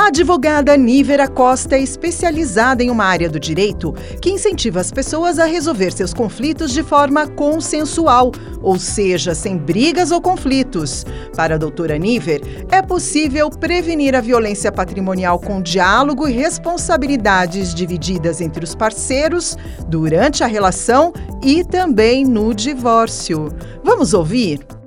A 0.00 0.06
advogada 0.06 0.74
Nívera 0.78 1.28
Costa 1.28 1.76
é 1.76 1.82
especializada 1.82 2.82
em 2.82 2.88
uma 2.88 3.04
área 3.04 3.28
do 3.28 3.38
direito 3.38 3.92
que 4.22 4.30
incentiva 4.30 4.80
as 4.80 4.90
pessoas 4.90 5.38
a 5.38 5.44
resolver 5.44 5.92
seus 5.92 6.14
conflitos 6.14 6.72
de 6.72 6.82
forma 6.82 7.28
consensual, 7.28 8.32
ou 8.62 8.78
seja, 8.78 9.34
sem 9.34 9.58
brigas 9.58 10.10
ou 10.10 10.18
conflitos. 10.18 11.04
Para 11.36 11.56
a 11.56 11.58
doutora 11.58 11.98
Níver, 11.98 12.40
é 12.70 12.80
possível 12.80 13.50
prevenir 13.50 14.16
a 14.16 14.22
violência 14.22 14.72
patrimonial 14.72 15.38
com 15.38 15.60
diálogo 15.60 16.26
e 16.26 16.32
responsabilidades 16.32 17.74
divididas 17.74 18.40
entre 18.40 18.64
os 18.64 18.74
parceiros 18.74 19.54
durante 19.86 20.42
a 20.42 20.46
relação 20.46 21.12
e 21.42 21.62
também 21.62 22.24
no 22.24 22.54
divórcio. 22.54 23.54
Vamos 23.84 24.14
ouvir? 24.14 24.79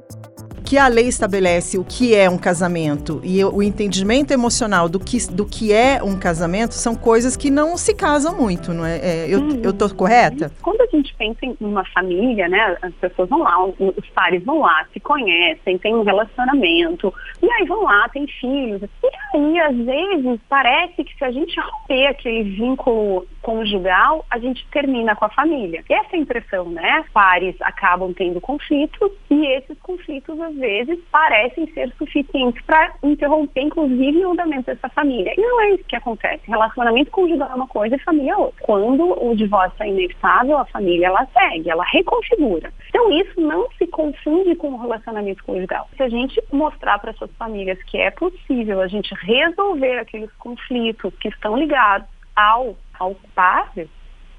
Que 0.73 0.77
a 0.79 0.87
lei 0.87 1.07
estabelece 1.07 1.77
o 1.77 1.83
que 1.83 2.15
é 2.15 2.27
um 2.27 2.35
casamento 2.35 3.21
e 3.23 3.45
o 3.45 3.61
entendimento 3.61 4.31
emocional 4.31 4.89
do 4.89 4.99
que, 4.99 5.19
do 5.27 5.45
que 5.45 5.71
é 5.71 6.01
um 6.01 6.17
casamento 6.17 6.73
são 6.73 6.95
coisas 6.95 7.37
que 7.37 7.51
não 7.51 7.77
se 7.77 7.93
casam 7.93 8.35
muito, 8.35 8.73
não 8.73 8.83
é? 8.83 8.97
é 8.97 9.27
eu, 9.29 9.39
uhum. 9.39 9.61
eu 9.61 9.71
tô 9.71 9.87
correta? 9.93 10.51
Quando 10.63 10.81
a 10.93 10.99
gente 10.99 11.15
pensa 11.15 11.45
em 11.45 11.55
uma 11.59 11.85
família, 11.85 12.47
né, 12.47 12.77
as 12.81 12.93
pessoas 12.95 13.29
vão 13.29 13.39
lá, 13.39 13.65
os 13.65 14.09
pares 14.09 14.43
vão 14.43 14.59
lá, 14.59 14.85
se 14.93 14.99
conhecem, 14.99 15.77
têm 15.77 15.95
um 15.95 16.03
relacionamento, 16.03 17.13
e 17.41 17.51
aí 17.51 17.65
vão 17.65 17.83
lá, 17.83 18.07
têm 18.09 18.27
filhos. 18.27 18.81
E 19.03 19.37
aí, 19.37 19.59
às 19.59 19.75
vezes, 19.77 20.39
parece 20.47 21.03
que 21.03 21.15
se 21.17 21.23
a 21.23 21.31
gente 21.31 21.59
romper 21.59 22.07
aquele 22.07 22.43
vínculo 22.43 23.25
conjugal, 23.41 24.25
a 24.29 24.39
gente 24.39 24.65
termina 24.71 25.15
com 25.15 25.25
a 25.25 25.29
família. 25.29 25.83
Essa 25.89 26.15
é 26.15 26.19
impressão, 26.19 26.69
né? 26.69 27.03
Pares 27.13 27.55
acabam 27.61 28.13
tendo 28.13 28.39
conflitos 28.39 29.11
e 29.29 29.45
esses 29.47 29.77
conflitos, 29.79 30.39
às 30.39 30.55
vezes 30.55 30.99
parecem 31.11 31.67
ser 31.73 31.91
suficientes 31.97 32.63
para 32.65 32.93
interromper, 33.03 33.61
inclusive, 33.61 34.25
o 34.25 34.31
andamento 34.31 34.67
dessa 34.67 34.89
família. 34.89 35.33
E 35.37 35.41
não 35.41 35.61
é 35.61 35.71
isso 35.71 35.83
que 35.85 35.95
acontece. 35.95 36.41
Relacionamento 36.47 37.11
conjugal 37.11 37.49
é 37.51 37.55
uma 37.55 37.67
coisa 37.67 37.95
e 37.95 37.99
família 37.99 38.33
é 38.33 38.37
outra. 38.37 38.63
Quando 38.63 39.25
o 39.25 39.35
divórcio 39.35 39.83
é 39.83 39.89
inevitável, 39.89 40.57
a 40.57 40.65
família 40.65 40.82
ela 41.03 41.25
segue, 41.27 41.69
ela 41.69 41.83
reconfigura. 41.85 42.71
Então 42.89 43.11
isso 43.11 43.39
não 43.39 43.69
se 43.77 43.87
confunde 43.87 44.55
com 44.55 44.73
o 44.73 44.81
relacionamento 44.81 45.43
conjugal. 45.43 45.87
Se 45.95 46.03
a 46.03 46.09
gente 46.09 46.41
mostrar 46.51 46.99
para 46.99 47.11
essas 47.11 47.31
famílias 47.37 47.81
que 47.83 47.97
é 47.97 48.11
possível 48.11 48.81
a 48.81 48.87
gente 48.87 49.13
resolver 49.15 49.99
aqueles 49.99 50.31
conflitos 50.33 51.13
que 51.19 51.29
estão 51.29 51.57
ligados 51.57 52.07
ao, 52.35 52.75
ao 52.99 53.15
par, 53.35 53.71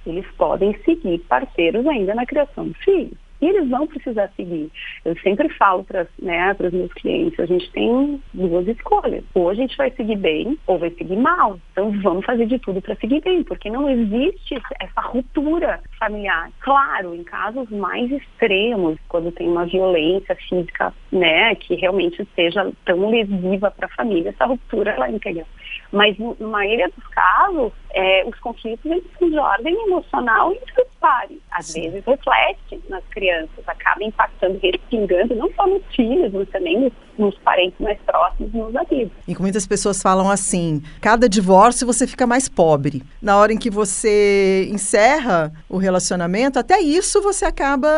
eles 0.07 0.27
podem 0.37 0.77
seguir 0.85 1.19
parceiros 1.21 1.87
ainda 1.87 2.15
na 2.15 2.27
criação 2.27 2.69
dos 2.69 2.77
filhos. 2.79 3.24
E 3.41 3.47
eles 3.47 3.69
vão 3.69 3.87
precisar 3.87 4.31
seguir. 4.37 4.71
Eu 5.05 5.17
sempre 5.19 5.49
falo 5.51 5.85
para 5.85 6.07
né, 6.19 6.57
os 6.59 6.73
meus 6.73 6.93
clientes, 6.95 7.39
a 7.39 7.47
gente 7.47 7.71
tem 7.73 8.21
duas 8.33 8.67
escolhas. 8.69 9.25
Ou 9.35 9.51
a 9.51 9.55
gente 9.55 9.77
vai 9.77 9.91
seguir 9.91 10.17
bem, 10.17 10.59
ou 10.67 10.79
vai 10.79 10.91
seguir 10.91 11.17
mal. 11.17 11.59
Então 11.73 11.91
vamos 12.03 12.25
fazer 12.25 12.47
de 12.47 12.59
tudo 12.59 12.81
para 12.81 12.97
seguir 12.97 13.21
bem, 13.23 13.43
porque 13.43 13.71
não 13.71 13.89
existe 13.89 14.61
essa 14.81 15.01
ruptura 15.01 15.81
familiar. 15.99 16.51
Claro, 16.61 17.15
em 17.15 17.25
casos 17.25 17.69
mais 17.71 18.11
extremos, 18.11 18.99
quando 19.09 19.33
tem 19.33 19.49
uma 19.49 19.67
violência 19.67 20.35
física, 20.37 20.93
né, 21.13 21.55
que 21.55 21.75
realmente 21.75 22.27
seja 22.35 22.73
tão 22.85 23.11
lesiva 23.11 23.71
para 23.71 23.87
a 23.87 23.97
família, 23.97 24.31
essa 24.31 24.47
ruptura 24.47 24.93
ela 24.93 25.09
é 25.09 25.13
integral. 25.13 25.47
Mas, 25.95 26.19
na 26.19 26.49
maioria 26.49 26.89
dos 26.89 27.07
casos, 27.07 27.73
é, 27.95 28.25
os 28.27 28.37
conflitos 28.41 28.85
eles 28.85 29.05
são 29.17 29.31
de 29.31 29.39
ordem 29.39 29.75
emocional 29.87 30.53
entre 30.53 30.83
os 30.83 30.95
pares. 30.99 31.39
Às 31.53 31.67
Sim. 31.67 31.83
vezes 31.83 32.05
reflete 32.05 32.83
nas 32.89 33.05
crianças, 33.11 33.69
acaba 33.69 34.03
impactando, 34.03 34.59
respingando, 34.61 35.37
não 35.37 35.49
só 35.53 35.67
nos 35.67 35.83
filhos, 35.95 36.33
mas 36.33 36.49
também 36.49 36.81
nos, 36.81 36.93
nos 37.17 37.39
parentes 37.39 37.79
mais 37.79 37.97
próximos, 38.01 38.53
nos 38.53 38.75
amigos. 38.75 39.13
E 39.29 39.41
muitas 39.41 39.67
pessoas 39.67 40.03
falam 40.03 40.29
assim, 40.29 40.83
cada 41.01 41.29
divórcio 41.29 41.87
você 41.87 42.07
fica 42.07 42.27
mais 42.27 42.49
pobre. 42.49 43.03
Na 43.23 43.39
hora 43.39 43.53
em 43.53 43.59
que 43.59 43.71
você 43.71 44.69
encerra 44.73 45.53
o 45.69 45.77
relacionamento, 45.77 46.59
até 46.59 46.81
isso 46.81 47.23
você 47.23 47.45
acaba 47.45 47.89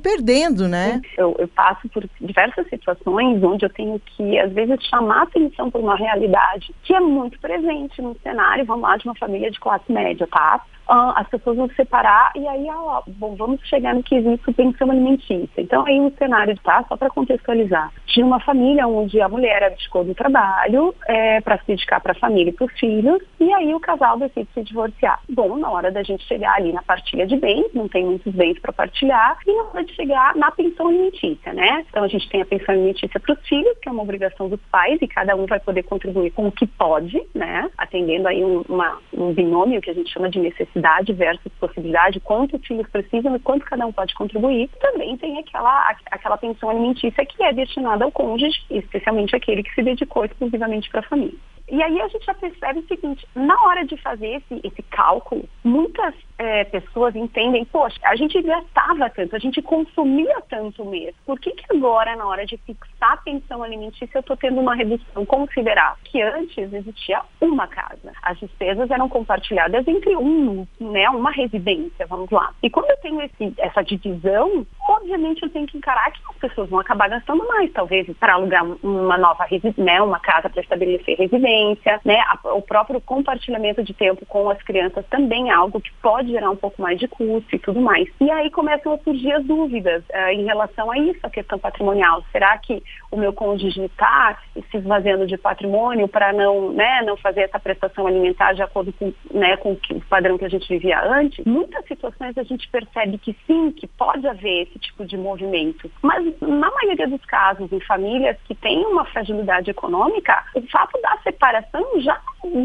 perdendo, 0.00 0.68
né? 0.68 1.00
Eu, 1.18 1.34
eu 1.40 1.48
passo 1.48 1.88
por 1.88 2.08
diversas 2.20 2.68
situações 2.68 3.42
onde 3.42 3.64
eu 3.64 3.70
tenho 3.70 4.00
que, 4.00 4.38
às 4.38 4.52
vezes, 4.52 4.78
chamar 4.84 5.22
atenção 5.22 5.70
para 5.70 5.80
uma 5.80 5.96
realidade 5.96 6.72
que 6.84 6.94
é 6.94 7.00
muito 7.00 7.39
presente 7.40 8.00
no 8.02 8.16
cenário, 8.22 8.64
vamos 8.64 8.82
lá, 8.82 8.96
de 8.96 9.06
uma 9.06 9.14
família 9.14 9.50
de 9.50 9.58
classe 9.58 9.90
média, 9.90 10.26
tá? 10.26 10.64
Uh, 10.90 11.14
as 11.14 11.28
pessoas 11.28 11.56
vão 11.56 11.68
se 11.68 11.76
separar 11.76 12.32
e 12.34 12.48
aí, 12.48 12.66
ó, 12.68 13.00
bom, 13.06 13.36
vamos 13.36 13.60
chegar 13.68 13.94
no 13.94 14.02
quesito 14.02 14.52
pensão 14.52 14.90
alimentícia. 14.90 15.60
Então, 15.62 15.86
aí 15.86 16.00
o 16.00 16.12
cenário, 16.18 16.58
tá? 16.64 16.84
Só 16.88 16.96
para 16.96 17.08
contextualizar. 17.08 17.92
Tinha 18.06 18.26
uma 18.26 18.40
família 18.40 18.88
onde 18.88 19.20
a 19.20 19.28
mulher 19.28 19.62
abdicou 19.62 20.02
do 20.02 20.16
trabalho 20.16 20.92
é, 21.06 21.40
para 21.42 21.58
se 21.58 21.66
dedicar 21.68 22.00
para 22.00 22.10
a 22.10 22.16
família 22.16 22.50
e 22.50 22.52
para 22.52 22.66
os 22.66 22.72
filhos, 22.72 23.22
e 23.38 23.52
aí 23.52 23.72
o 23.72 23.78
casal 23.78 24.18
decide 24.18 24.48
se 24.52 24.64
divorciar. 24.64 25.20
Bom, 25.28 25.56
na 25.58 25.70
hora 25.70 25.92
da 25.92 26.02
gente 26.02 26.24
chegar 26.24 26.56
ali 26.56 26.72
na 26.72 26.82
partilha 26.82 27.24
de 27.24 27.36
bens, 27.36 27.72
não 27.72 27.86
tem 27.86 28.04
muitos 28.04 28.34
bens 28.34 28.58
para 28.58 28.72
partilhar, 28.72 29.38
e 29.46 29.52
na 29.52 29.62
hora 29.62 29.84
de 29.84 29.94
chegar 29.94 30.34
na 30.34 30.50
pensão 30.50 30.88
alimentícia, 30.88 31.52
né? 31.52 31.84
Então, 31.88 32.02
a 32.02 32.08
gente 32.08 32.28
tem 32.28 32.42
a 32.42 32.46
pensão 32.46 32.74
alimentícia 32.74 33.20
para 33.20 33.32
os 33.32 33.46
filhos, 33.46 33.78
que 33.80 33.88
é 33.88 33.92
uma 33.92 34.02
obrigação 34.02 34.48
dos 34.48 34.60
pais, 34.72 34.98
e 35.00 35.06
cada 35.06 35.36
um 35.36 35.46
vai 35.46 35.60
poder 35.60 35.84
contribuir 35.84 36.32
com 36.32 36.48
o 36.48 36.52
que 36.52 36.66
pode, 36.66 37.22
né? 37.32 37.70
Atendendo 37.78 38.26
aí 38.26 38.44
um, 38.44 38.64
uma, 38.68 38.98
um 39.14 39.32
binômio 39.32 39.80
que 39.80 39.90
a 39.90 39.94
gente 39.94 40.12
chama 40.12 40.28
de 40.28 40.40
necessidade 40.40 40.79
versus 41.12 41.52
possibilidade, 41.58 42.20
quanto 42.20 42.56
os 42.56 42.66
filhos 42.66 42.88
precisam 42.90 43.34
e 43.36 43.38
quanto 43.40 43.64
cada 43.64 43.86
um 43.86 43.92
pode 43.92 44.14
contribuir. 44.14 44.68
Também 44.80 45.16
tem 45.16 45.38
aquela, 45.38 45.94
aquela 46.10 46.36
pensão 46.36 46.70
alimentícia 46.70 47.24
que 47.24 47.42
é 47.42 47.52
destinada 47.52 48.04
ao 48.04 48.12
cônjuge, 48.12 48.64
especialmente 48.70 49.34
aquele 49.36 49.62
que 49.62 49.74
se 49.74 49.82
dedicou 49.82 50.24
exclusivamente 50.24 50.90
para 50.90 51.00
a 51.00 51.04
família. 51.04 51.38
E 51.70 51.82
aí 51.82 52.00
a 52.00 52.08
gente 52.08 52.26
já 52.26 52.34
percebe 52.34 52.80
o 52.80 52.86
seguinte, 52.86 53.26
na 53.34 53.54
hora 53.64 53.84
de 53.84 53.96
fazer 53.98 54.42
esse, 54.42 54.60
esse 54.66 54.82
cálculo, 54.82 55.48
muitas 55.62 56.14
é, 56.36 56.64
pessoas 56.64 57.14
entendem, 57.14 57.64
poxa, 57.64 57.96
a 58.02 58.16
gente 58.16 58.40
gastava 58.42 59.08
tanto, 59.10 59.36
a 59.36 59.38
gente 59.38 59.62
consumia 59.62 60.40
tanto 60.48 60.84
mesmo. 60.84 61.14
Por 61.24 61.38
que, 61.38 61.52
que 61.52 61.64
agora, 61.76 62.16
na 62.16 62.26
hora 62.26 62.44
de 62.44 62.56
fixar 62.56 63.12
a 63.12 63.16
pensão 63.18 63.62
alimentícia, 63.62 64.18
eu 64.18 64.20
estou 64.20 64.36
tendo 64.36 64.60
uma 64.60 64.74
redução 64.74 65.24
considerável? 65.24 65.98
Que 66.04 66.20
antes 66.20 66.72
existia 66.72 67.22
uma 67.40 67.68
casa. 67.68 68.12
As 68.22 68.38
despesas 68.38 68.90
eram 68.90 69.08
compartilhadas 69.08 69.86
entre 69.86 70.16
um, 70.16 70.66
né, 70.80 71.08
uma 71.10 71.30
residência, 71.30 72.06
vamos 72.06 72.30
lá. 72.30 72.52
E 72.62 72.68
quando 72.68 72.90
eu 72.90 72.96
tenho 72.96 73.20
esse, 73.22 73.54
essa 73.58 73.82
divisão, 73.82 74.66
obviamente 75.00 75.42
eu 75.42 75.50
tenho 75.50 75.66
que 75.66 75.78
encarar 75.78 76.10
que 76.12 76.20
as 76.28 76.36
pessoas 76.36 76.68
vão 76.68 76.78
acabar 76.78 77.08
gastando 77.08 77.46
mais, 77.46 77.72
talvez 77.72 78.06
para 78.18 78.34
alugar 78.34 78.64
uma 78.82 79.18
nova 79.18 79.46
né, 79.76 80.00
uma 80.00 80.20
casa 80.20 80.48
para 80.48 80.60
estabelecer 80.60 81.16
residência, 81.16 82.00
né, 82.04 82.22
o 82.44 82.62
próprio 82.62 83.00
compartilhamento 83.00 83.82
de 83.82 83.92
tempo 83.94 84.24
com 84.26 84.48
as 84.50 84.62
crianças 84.62 85.04
também 85.06 85.50
é 85.50 85.54
algo 85.54 85.80
que 85.80 85.92
pode 86.02 86.30
gerar 86.30 86.50
um 86.50 86.56
pouco 86.56 86.80
mais 86.80 86.98
de 86.98 87.08
custo 87.08 87.54
e 87.54 87.58
tudo 87.58 87.80
mais. 87.80 88.08
E 88.20 88.30
aí 88.30 88.50
começam 88.50 88.92
a 88.92 88.98
surgir 88.98 89.32
as 89.32 89.44
dúvidas 89.44 90.02
uh, 90.10 90.30
em 90.32 90.44
relação 90.44 90.90
a 90.90 90.98
isso, 90.98 91.20
a 91.22 91.30
questão 91.30 91.58
patrimonial. 91.58 92.22
Será 92.30 92.56
que 92.58 92.82
o 93.10 93.16
meu 93.16 93.32
cônjuge 93.32 93.84
está 93.84 94.38
se 94.70 94.76
esvaziando 94.76 95.26
de 95.26 95.36
patrimônio 95.36 96.06
para 96.08 96.32
não, 96.32 96.72
né, 96.72 97.02
não 97.02 97.16
fazer 97.16 97.42
essa 97.42 97.58
prestação 97.58 98.06
alimentar 98.06 98.52
de 98.52 98.62
acordo 98.62 98.92
com, 98.92 99.12
né, 99.32 99.56
com 99.56 99.72
o 99.72 100.00
padrão 100.08 100.38
que 100.38 100.44
a 100.44 100.48
gente 100.48 100.68
vivia 100.68 101.02
antes? 101.02 101.44
Muitas 101.44 101.84
situações 101.86 102.36
a 102.36 102.42
gente 102.42 102.68
percebe 102.68 103.18
que 103.18 103.36
sim, 103.46 103.72
que 103.72 103.86
pode 103.86 104.26
haver 104.26 104.62
esse 104.62 104.78
tipo 104.78 104.89
de 104.98 105.16
movimento. 105.16 105.90
Mas 106.02 106.24
na 106.40 106.70
maioria 106.70 107.08
dos 107.08 107.24
casos, 107.24 107.70
em 107.72 107.80
famílias 107.80 108.36
que 108.44 108.54
têm 108.54 108.84
uma 108.86 109.04
fragilidade 109.06 109.70
econômica, 109.70 110.44
o 110.54 110.62
fato 110.68 111.00
da 111.00 111.18
separação 111.22 111.84
já, 112.00 112.20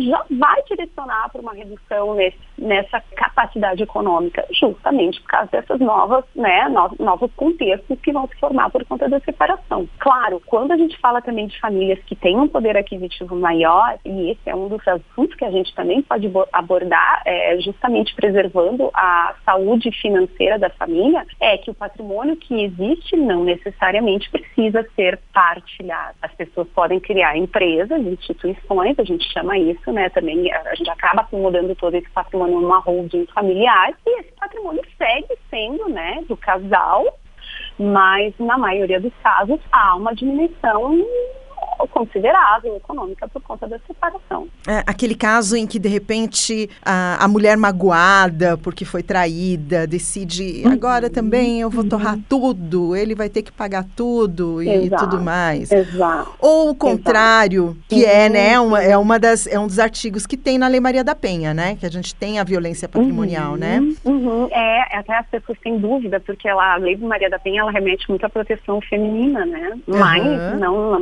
já 0.07 0.25
vai 0.31 0.63
direcionar 0.63 1.29
para 1.31 1.41
uma 1.41 1.53
redução 1.53 2.15
nesse, 2.15 2.37
nessa 2.57 3.01
capacidade 3.15 3.83
econômica, 3.83 4.45
justamente 4.51 5.21
por 5.21 5.27
causa 5.27 5.51
dessas 5.51 5.79
novas, 5.79 6.23
né, 6.35 6.67
novos 6.99 7.31
contextos 7.35 7.99
que 8.01 8.11
vão 8.11 8.27
se 8.27 8.35
formar 8.39 8.69
por 8.69 8.83
conta 8.85 9.09
da 9.09 9.19
separação. 9.19 9.87
Claro, 9.99 10.41
quando 10.45 10.71
a 10.71 10.77
gente 10.77 10.97
fala 10.99 11.21
também 11.21 11.47
de 11.47 11.59
famílias 11.59 11.99
que 12.05 12.15
têm 12.15 12.37
um 12.37 12.47
poder 12.47 12.77
aquisitivo 12.77 13.35
maior, 13.35 13.97
e 14.05 14.31
esse 14.31 14.49
é 14.49 14.55
um 14.55 14.67
dos 14.67 14.85
assuntos 14.87 15.35
que 15.35 15.45
a 15.45 15.51
gente 15.51 15.73
também 15.75 16.01
pode 16.01 16.31
abordar, 16.51 17.21
é, 17.25 17.59
justamente 17.59 18.15
preservando 18.15 18.89
a 18.93 19.35
saúde 19.43 19.91
financeira 19.91 20.57
da 20.57 20.69
família, 20.69 21.25
é 21.39 21.57
que 21.57 21.71
o 21.71 21.73
patrimônio 21.73 22.35
que 22.35 22.63
existe 22.63 23.15
não 23.15 23.43
necessariamente 23.43 24.29
precisa 24.29 24.85
ser 24.95 25.19
partilhado. 25.33 26.15
As 26.21 26.33
pessoas 26.33 26.67
podem 26.69 26.99
criar 26.99 27.37
empresas, 27.37 28.01
instituições, 28.05 28.97
a 28.99 29.03
gente 29.03 29.31
chama 29.31 29.57
isso, 29.57 29.91
né? 29.91 30.09
Também 30.09 30.51
a 30.51 30.75
gente 30.75 30.89
acaba 30.89 31.21
acomodando 31.21 31.75
todo 31.75 31.95
esse 31.95 32.09
patrimônio 32.09 32.44
numa 32.47 32.79
holding 32.79 33.25
familiar 33.27 33.93
e 34.05 34.19
esse 34.19 34.31
patrimônio 34.33 34.83
segue 34.97 35.37
sendo, 35.49 35.89
né, 35.89 36.23
do 36.27 36.37
casal, 36.37 37.17
mas 37.77 38.33
na 38.39 38.57
maioria 38.57 38.99
dos 38.99 39.13
casos 39.21 39.59
há 39.71 39.95
uma 39.95 40.13
diminuição 40.13 41.05
considerável 41.89 42.75
econômica 42.75 43.27
por 43.27 43.41
conta 43.41 43.67
da 43.67 43.79
separação. 43.79 44.47
É, 44.67 44.83
aquele 44.85 45.15
caso 45.15 45.55
em 45.55 45.67
que, 45.67 45.79
de 45.79 45.89
repente, 45.89 46.69
a, 46.83 47.23
a 47.23 47.27
mulher 47.27 47.57
magoada 47.57 48.57
porque 48.57 48.85
foi 48.85 49.03
traída 49.03 49.87
decide 49.87 50.63
uhum. 50.65 50.71
agora 50.71 51.09
também 51.09 51.61
eu 51.61 51.69
vou 51.69 51.83
uhum. 51.83 51.89
torrar 51.89 52.17
tudo, 52.27 52.95
ele 52.95 53.15
vai 53.15 53.29
ter 53.29 53.41
que 53.41 53.51
pagar 53.51 53.85
tudo 53.95 54.61
e 54.61 54.69
Exato. 54.69 55.03
tudo 55.03 55.23
mais. 55.23 55.71
Exato. 55.71 56.31
Ou 56.39 56.69
o 56.69 56.75
contrário, 56.75 57.63
Exato. 57.63 57.79
que 57.87 58.03
uhum. 58.03 58.09
é, 58.09 58.29
né, 58.29 58.59
uma, 58.59 58.83
é, 58.83 58.97
uma 58.97 59.19
das, 59.19 59.47
é 59.47 59.59
um 59.59 59.67
dos 59.67 59.79
artigos 59.79 60.25
que 60.25 60.37
tem 60.37 60.57
na 60.57 60.67
Lei 60.67 60.79
Maria 60.79 61.03
da 61.03 61.15
Penha, 61.15 61.53
né? 61.53 61.75
Que 61.75 61.85
a 61.85 61.91
gente 61.91 62.15
tem 62.15 62.39
a 62.39 62.43
violência 62.43 62.87
patrimonial, 62.87 63.55
né? 63.55 63.79
Uhum. 64.03 64.47
É, 64.51 64.97
até 64.97 65.17
as 65.17 65.27
pessoas 65.27 65.57
têm 65.59 65.77
dúvida, 65.77 66.19
porque 66.19 66.47
ela, 66.47 66.73
a 66.73 66.77
Lei 66.77 66.97
Maria 66.97 67.29
da 67.29 67.39
Penha 67.39 67.61
ela 67.61 67.71
remete 67.71 68.09
muito 68.09 68.25
à 68.25 68.29
proteção 68.29 68.79
feminina, 68.81 69.45
né? 69.45 69.77
Mas 69.87 70.59
não, 70.59 70.91
não 70.91 70.99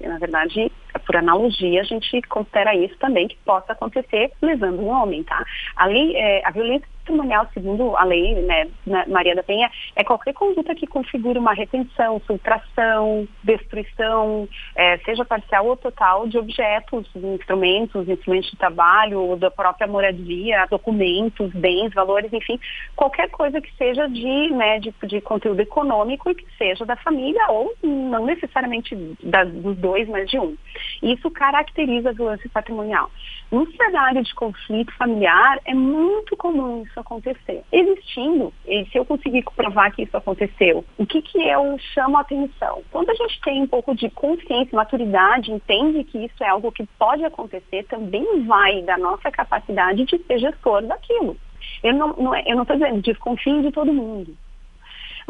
Na 0.00 0.18
verdade, 0.18 0.72
por 1.06 1.16
analogia, 1.16 1.80
a 1.80 1.84
gente 1.84 2.22
considera 2.22 2.74
isso 2.74 2.96
também 2.98 3.28
que 3.28 3.36
possa 3.44 3.72
acontecer 3.72 4.32
lesando 4.40 4.80
um 4.80 4.88
homem, 4.88 5.22
tá? 5.22 5.44
A, 5.76 5.86
lei, 5.86 6.16
é, 6.16 6.46
a 6.46 6.50
violência 6.50 6.88
patrimonial, 7.00 7.48
segundo 7.52 7.96
a 7.96 8.04
lei 8.04 8.34
né, 8.42 8.68
Maria 9.08 9.34
da 9.34 9.42
Penha, 9.42 9.70
é 9.96 10.04
qualquer 10.04 10.32
conduta 10.32 10.74
que 10.74 10.86
configure 10.86 11.38
uma 11.38 11.52
retenção, 11.52 12.20
subtração, 12.26 13.26
destruição, 13.42 14.48
é, 14.76 14.98
seja 14.98 15.24
parcial 15.24 15.66
ou 15.66 15.76
total, 15.76 16.28
de 16.28 16.38
objetos, 16.38 17.08
instrumentos, 17.14 18.08
instrumentos 18.08 18.50
de 18.50 18.56
trabalho, 18.56 19.36
da 19.36 19.50
própria 19.50 19.86
moradia, 19.86 20.66
documentos, 20.70 21.50
bens, 21.52 21.92
valores, 21.92 22.32
enfim, 22.32 22.58
qualquer 22.94 23.28
coisa 23.30 23.60
que 23.60 23.74
seja 23.76 24.06
de, 24.08 24.50
né, 24.50 24.78
de, 24.78 24.94
de 25.04 25.20
conteúdo 25.20 25.60
econômico 25.60 26.30
e 26.30 26.34
que 26.34 26.46
seja 26.56 26.84
da 26.84 26.96
família, 26.96 27.44
ou 27.48 27.74
não 27.82 28.24
necessariamente 28.24 28.96
da, 29.22 29.44
dos 29.44 29.76
dois, 29.76 30.08
mas 30.08 30.28
de 30.30 30.38
um. 30.38 30.56
Isso 31.02 31.30
caracteriza 31.30 32.10
a 32.10 32.12
violência 32.12 32.50
patrimonial. 32.52 33.10
No 33.50 33.70
cenário 33.72 34.22
de 34.22 34.34
conflito 34.34 34.92
familiar, 34.96 35.58
é 35.64 35.74
muito 35.74 36.36
comum 36.36 36.84
isso 36.90 37.00
acontecer. 37.00 37.62
Existindo, 37.72 38.52
e 38.66 38.84
se 38.86 38.98
eu 38.98 39.04
conseguir 39.04 39.44
provar 39.56 39.90
que 39.92 40.02
isso 40.02 40.16
aconteceu, 40.16 40.84
o 40.98 41.06
que, 41.06 41.22
que 41.22 41.38
eu 41.38 41.76
chamo 41.94 42.18
a 42.18 42.20
atenção? 42.20 42.82
Quando 42.90 43.10
a 43.10 43.14
gente 43.14 43.40
tem 43.40 43.62
um 43.62 43.66
pouco 43.66 43.94
de 43.94 44.10
consciência, 44.10 44.76
maturidade, 44.76 45.52
entende 45.52 46.04
que 46.04 46.24
isso 46.24 46.42
é 46.42 46.48
algo 46.48 46.72
que 46.72 46.86
pode 46.98 47.24
acontecer, 47.24 47.84
também 47.84 48.44
vai 48.44 48.82
da 48.82 48.98
nossa 48.98 49.30
capacidade 49.30 50.04
de 50.04 50.18
ser 50.24 50.38
gestor 50.38 50.82
daquilo. 50.82 51.36
Eu 51.82 51.94
não, 51.94 52.08
não 52.14 52.34
é, 52.34 52.42
eu 52.46 52.56
não 52.56 52.62
estou 52.62 52.76
dizendo 52.76 53.00
desconfie 53.00 53.62
de 53.62 53.70
todo 53.70 53.92
mundo 53.92 54.36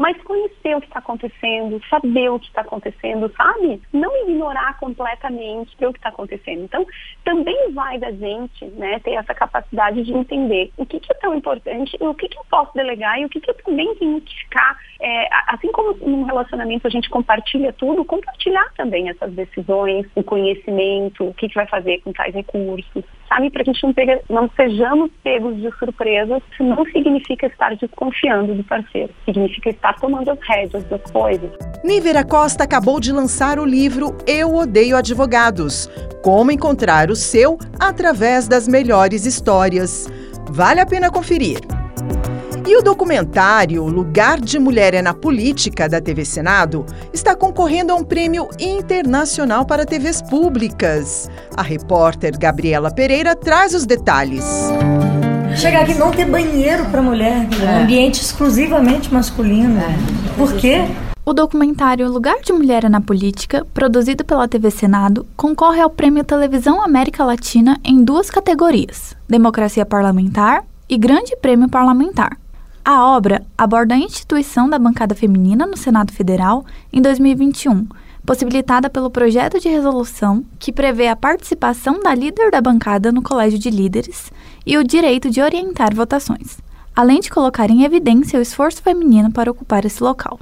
mas 0.01 0.19
conhecer 0.23 0.75
o 0.75 0.81
que 0.81 0.87
está 0.87 0.97
acontecendo, 0.97 1.79
saber 1.87 2.29
o 2.29 2.39
que 2.39 2.47
está 2.47 2.61
acontecendo, 2.61 3.31
sabe? 3.37 3.79
Não 3.93 4.11
ignorar 4.23 4.79
completamente 4.79 5.75
o 5.85 5.93
que 5.93 5.99
está 5.99 6.09
acontecendo. 6.09 6.63
Então, 6.63 6.83
também 7.23 7.71
vai 7.71 7.99
da 7.99 8.11
gente, 8.11 8.65
né, 8.65 8.97
ter 8.99 9.11
essa 9.11 9.35
capacidade 9.35 10.01
de 10.01 10.11
entender 10.11 10.71
o 10.75 10.87
que, 10.87 10.99
que 10.99 11.11
é 11.11 11.15
tão 11.17 11.35
importante, 11.35 11.95
o 11.99 12.15
que, 12.15 12.27
que 12.27 12.37
eu 12.37 12.43
posso 12.49 12.73
delegar 12.73 13.19
e 13.19 13.25
o 13.25 13.29
que, 13.29 13.39
que 13.39 13.51
eu 13.51 13.55
também 13.63 13.93
tenho 13.95 14.19
que 14.21 14.35
ficar, 14.39 14.75
é, 14.99 15.27
assim 15.49 15.71
como 15.71 15.93
num 15.97 16.23
relacionamento 16.23 16.87
a 16.87 16.89
gente 16.89 17.07
compartilha 17.07 17.71
tudo, 17.71 18.03
compartilhar 18.03 18.73
também 18.75 19.07
essas 19.07 19.31
decisões, 19.33 20.07
o 20.15 20.23
conhecimento, 20.23 21.25
o 21.25 21.33
que, 21.35 21.47
que 21.47 21.55
vai 21.55 21.67
fazer 21.67 22.01
com 22.01 22.11
tais 22.11 22.33
recursos, 22.33 23.03
sabe? 23.31 23.49
Para 23.49 23.61
a 23.61 23.65
gente 23.65 23.83
não, 23.83 23.93
pega, 23.93 24.21
não 24.29 24.49
sejamos 24.55 25.09
pegos 25.23 25.55
de 25.55 25.71
surpresas, 25.77 26.41
isso 26.51 26.63
não 26.63 26.83
significa 26.85 27.47
estar 27.47 27.75
desconfiando 27.77 28.53
do 28.53 28.63
parceiro, 28.63 29.13
significa 29.23 29.69
estar 29.69 29.93
tomando 29.99 30.29
as 30.29 30.39
rédeas 30.41 30.83
das 30.85 31.01
coisas. 31.09 31.49
Nívera 31.83 32.25
Costa 32.25 32.65
acabou 32.65 32.99
de 32.99 33.11
lançar 33.13 33.57
o 33.57 33.65
livro 33.65 34.15
Eu 34.27 34.53
Odeio 34.53 34.97
Advogados. 34.97 35.89
Como 36.21 36.51
encontrar 36.51 37.09
o 37.09 37.15
seu 37.15 37.57
através 37.79 38.47
das 38.47 38.67
melhores 38.67 39.25
histórias. 39.25 40.11
Vale 40.49 40.81
a 40.81 40.85
pena 40.85 41.09
conferir. 41.09 41.80
E 42.71 42.77
o 42.77 42.81
documentário 42.81 43.83
Lugar 43.83 44.39
de 44.39 44.57
Mulher 44.57 44.93
é 44.93 45.01
na 45.01 45.13
Política, 45.13 45.89
da 45.89 45.99
TV 45.99 46.23
Senado, 46.23 46.85
está 47.11 47.35
concorrendo 47.35 47.91
a 47.91 47.95
um 47.95 48.03
prêmio 48.05 48.47
internacional 48.57 49.65
para 49.65 49.85
TVs 49.85 50.21
públicas. 50.21 51.29
A 51.53 51.61
repórter 51.61 52.39
Gabriela 52.39 52.89
Pereira 52.89 53.35
traz 53.35 53.73
os 53.73 53.85
detalhes. 53.85 54.45
Chegar 55.57 55.81
aqui 55.81 55.95
não 55.95 56.11
ter 56.11 56.23
banheiro 56.23 56.85
para 56.85 57.01
mulher, 57.01 57.45
é. 57.61 57.65
um 57.65 57.83
ambiente 57.83 58.21
exclusivamente 58.21 59.13
masculino. 59.13 59.77
É. 59.77 59.93
Por 60.37 60.53
quê? 60.53 60.85
O 61.25 61.33
documentário 61.33 62.09
Lugar 62.09 62.39
de 62.39 62.53
Mulher 62.53 62.89
na 62.89 63.01
Política, 63.01 63.67
produzido 63.73 64.23
pela 64.23 64.47
TV 64.47 64.71
Senado, 64.71 65.27
concorre 65.35 65.81
ao 65.81 65.89
Prêmio 65.89 66.23
Televisão 66.23 66.81
América 66.81 67.25
Latina 67.25 67.77
em 67.83 68.01
duas 68.01 68.31
categorias: 68.31 69.13
Democracia 69.27 69.85
Parlamentar 69.85 70.63
e 70.87 70.97
Grande 70.97 71.35
Prêmio 71.35 71.67
Parlamentar. 71.67 72.40
A 72.83 73.05
obra 73.05 73.45
aborda 73.57 73.93
a 73.93 73.97
instituição 73.97 74.69
da 74.69 74.79
bancada 74.79 75.13
feminina 75.13 75.65
no 75.67 75.77
Senado 75.77 76.11
Federal 76.11 76.65
em 76.91 77.01
2021 77.01 77.87
possibilitada 78.25 78.89
pelo 78.89 79.09
projeto 79.09 79.59
de 79.59 79.67
resolução 79.67 80.45
que 80.59 80.71
prevê 80.71 81.07
a 81.07 81.15
participação 81.15 81.99
da 81.99 82.13
líder 82.13 82.51
da 82.51 82.61
bancada 82.61 83.11
no 83.11 83.21
colégio 83.21 83.57
de 83.57 83.69
líderes 83.69 84.31
e 84.65 84.77
o 84.77 84.83
direito 84.83 85.29
de 85.29 85.41
orientar 85.41 85.95
votações, 85.95 86.59
além 86.95 87.19
de 87.19 87.29
colocar 87.29 87.69
em 87.69 87.83
evidência 87.83 88.39
o 88.39 88.41
esforço 88.41 88.81
feminino 88.81 89.31
para 89.31 89.51
ocupar 89.51 89.85
esse 89.85 90.03
local. 90.03 90.39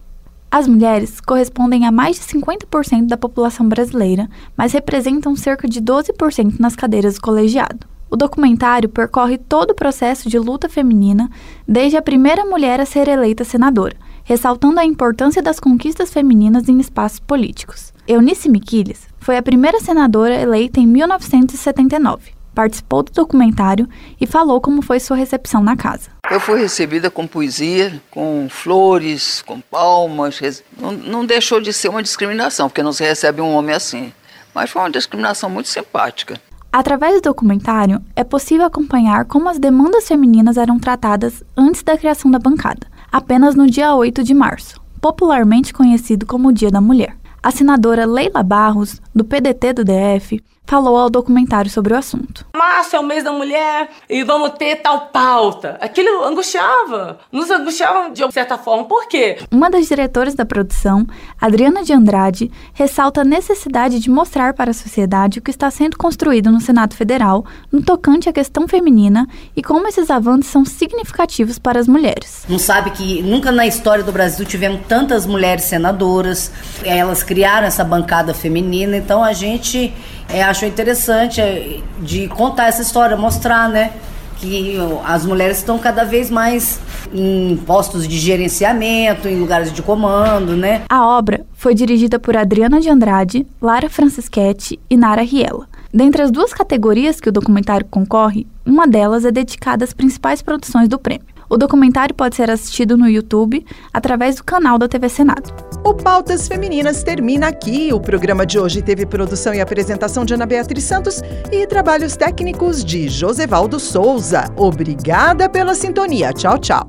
As 0.52 0.68
mulheres 0.68 1.22
correspondem 1.22 1.86
a 1.86 1.92
mais 1.92 2.18
de 2.18 2.24
50% 2.24 3.08
da 3.08 3.18
população 3.18 3.70
brasileira, 3.70 4.28
mas 4.58 4.74
representam 4.74 5.36
cerca 5.36 5.68
de 5.68 5.80
12% 5.80 6.60
nas 6.60 6.76
cadeiras 6.76 7.16
do 7.16 7.22
colegiado. 7.22 7.88
O 8.12 8.16
documentário 8.16 8.90
percorre 8.90 9.38
todo 9.38 9.72
o 9.72 9.76
processo 9.76 10.28
de 10.28 10.40
luta 10.40 10.68
feminina, 10.68 11.30
desde 11.68 11.96
a 11.96 12.02
primeira 12.02 12.44
mulher 12.44 12.82
a 12.82 12.86
ser 12.86 13.08
eleita 13.08 13.44
senadora, 13.44 13.96
ressaltando 14.24 14.80
a 14.80 14.86
importância 14.86 15.44
das 15.44 15.60
conquistas 15.60 16.12
femininas 16.12 16.68
em 16.68 16.80
espaços 16.80 17.20
políticos. 17.20 17.94
Eunice 18.08 18.50
Miquiles 18.50 19.08
foi 19.20 19.38
a 19.38 19.44
primeira 19.44 19.80
senadora 19.80 20.34
eleita 20.34 20.80
em 20.80 20.88
1979. 20.88 22.32
Participou 22.56 23.04
do 23.04 23.12
documentário 23.12 23.88
e 24.20 24.26
falou 24.26 24.60
como 24.60 24.82
foi 24.82 25.00
sua 25.00 25.16
recepção 25.16 25.64
na 25.64 25.78
casa. 25.78 26.10
Eu 26.32 26.40
fui 26.40 26.60
recebida 26.60 27.12
com 27.12 27.28
poesia, 27.28 28.02
com 28.10 28.48
flores, 28.50 29.44
com 29.44 29.62
palmas. 29.62 30.42
Não, 30.80 30.92
não 30.92 31.26
deixou 31.26 31.62
de 31.62 31.72
ser 31.72 31.90
uma 31.90 32.02
discriminação, 32.02 32.68
porque 32.68 32.82
não 32.82 32.92
se 32.92 33.04
recebe 33.04 33.40
um 33.40 33.54
homem 33.54 33.76
assim. 33.76 34.12
Mas 34.54 34.72
foi 34.72 34.82
uma 34.82 34.90
discriminação 34.90 35.48
muito 35.50 35.70
simpática. 35.70 36.42
Através 36.72 37.16
do 37.16 37.22
documentário, 37.22 38.00
é 38.16 38.24
possível 38.24 38.66
acompanhar 38.66 39.26
como 39.26 39.50
as 39.50 39.58
demandas 39.58 40.08
femininas 40.08 40.56
eram 40.56 40.78
tratadas 40.78 41.44
antes 41.58 41.82
da 41.82 41.98
criação 41.98 42.30
da 42.30 42.38
bancada 42.38 42.88
apenas 43.12 43.56
no 43.56 43.66
dia 43.68 43.96
8 43.96 44.24
de 44.24 44.34
março, 44.34 44.80
popularmente 45.02 45.74
conhecido 45.74 46.26
como 46.26 46.50
o 46.50 46.54
Dia 46.54 46.70
da 46.70 46.80
Mulher. 46.80 47.16
A 47.42 47.52
senadora 47.52 48.06
Leila 48.06 48.44
Barros, 48.44 49.02
do 49.16 49.24
PDT 49.24 49.74
do 49.74 49.84
DF, 49.84 50.44
falou 50.70 50.96
ao 50.96 51.10
documentário 51.10 51.72
sobre 51.72 51.96
o 51.96 51.98
assunto. 51.98 52.46
Março 52.56 52.96
é 52.96 53.00
o 53.00 53.04
mês 53.04 53.24
da 53.24 53.32
mulher 53.32 53.90
e 54.08 54.24
vamos 54.24 54.52
ter 54.52 54.76
tal 54.76 55.08
pauta. 55.08 55.80
Aquilo 55.82 56.24
angustiava, 56.24 57.18
nos 57.32 57.50
angustiava 57.50 58.12
de 58.12 58.32
certa 58.32 58.56
forma. 58.56 58.86
Por 58.86 59.08
quê? 59.08 59.40
Uma 59.52 59.68
das 59.68 59.88
diretoras 59.88 60.36
da 60.36 60.46
produção, 60.46 61.08
Adriana 61.42 61.82
de 61.82 61.92
Andrade, 61.92 62.52
ressalta 62.72 63.22
a 63.22 63.24
necessidade 63.24 64.00
de 64.00 64.12
mostrar 64.12 64.54
para 64.54 64.70
a 64.70 64.74
sociedade 64.74 65.40
o 65.40 65.42
que 65.42 65.50
está 65.50 65.72
sendo 65.72 65.98
construído 65.98 66.52
no 66.52 66.62
Senado 66.62 66.96
Federal 66.96 67.44
no 67.72 67.82
tocante 67.82 68.30
à 68.30 68.34
questão 68.34 68.68
feminina 68.68 69.28
e 69.56 69.64
como 69.64 69.88
esses 69.88 70.12
avanços 70.12 70.52
são 70.52 70.64
significativos 70.64 71.58
para 71.58 71.80
as 71.80 71.88
mulheres. 71.88 72.46
Não 72.48 72.60
sabe 72.60 72.92
que 72.92 73.24
nunca 73.24 73.52
na 73.52 73.66
história 73.66 74.04
do 74.04 74.12
Brasil 74.12 74.46
tivemos 74.46 74.82
tantas 74.88 75.26
mulheres 75.26 75.64
senadoras, 75.64 76.52
elas 76.84 77.24
criaram 77.24 77.66
essa 77.66 77.84
bancada 77.84 78.36
feminina, 78.36 78.96
então 78.96 79.24
a 79.24 79.34
gente 79.34 79.92
é, 80.30 80.44
achou 80.44 80.68
interessante 80.68 81.42
é, 81.42 81.80
de 82.02 82.28
contar 82.28 82.68
essa 82.68 82.82
história, 82.82 83.18
mostrar, 83.18 83.68
né? 83.70 83.92
Que 84.38 84.78
as 85.04 85.26
mulheres 85.26 85.58
estão 85.58 85.78
cada 85.78 86.06
vez 86.06 86.30
mais 86.30 86.80
em 87.14 87.58
postos 87.66 88.08
de 88.08 88.18
gerenciamento, 88.18 89.28
em 89.28 89.38
lugares 89.38 89.74
de 89.74 89.82
comando, 89.82 90.56
né? 90.56 90.84
A 90.88 91.06
obra 91.06 91.46
foi 91.54 91.74
dirigida 91.74 92.20
por 92.20 92.38
Adriana 92.38 92.80
de 92.80 92.90
Andrade, 92.90 93.46
Lara 93.62 93.90
Francischetti 93.90 94.80
e 94.90 94.96
Nara 94.96 95.24
Riela. 95.24 95.68
Dentre 95.94 96.22
as 96.22 96.32
duas 96.32 96.54
categorias 96.54 97.20
que 97.20 97.28
o 97.28 97.32
documentário 97.32 97.86
concorre, 97.90 98.46
uma 98.66 98.88
delas 98.88 99.26
é 99.26 99.32
dedicada 99.32 99.84
às 99.84 99.92
principais 99.92 100.42
produções 100.42 100.88
do 100.88 101.00
prêmio. 101.00 101.39
O 101.50 101.58
documentário 101.58 102.14
pode 102.14 102.36
ser 102.36 102.52
assistido 102.52 102.96
no 102.96 103.10
YouTube 103.10 103.66
através 103.92 104.36
do 104.36 104.44
canal 104.44 104.78
da 104.78 104.88
TV 104.88 105.10
Senado. 105.10 105.52
O 105.84 105.96
Pautas 105.96 106.48
Femininas 106.48 107.02
termina 107.02 107.48
aqui. 107.48 107.92
O 107.92 108.00
programa 108.00 108.46
de 108.46 108.60
hoje 108.60 108.82
teve 108.82 109.06
produção 109.06 109.54
e 109.54 109.60
apresentação 109.60 110.24
de 110.24 110.36
Ana 110.36 110.46
Beatriz 110.46 110.84
Santos 110.84 111.24
e 111.52 111.66
trabalhos 111.66 112.16
técnicos 112.16 112.86
de 112.86 113.10
Josevaldo 113.10 113.80
Souza. 113.80 114.46
Obrigada 114.56 115.50
pela 115.50 115.74
sintonia. 115.74 116.32
Tchau, 116.34 116.60
tchau. 116.60 116.88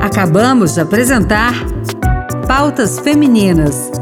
Acabamos 0.00 0.74
de 0.74 0.80
apresentar 0.80 1.54
Pautas 2.48 2.98
Femininas. 2.98 4.01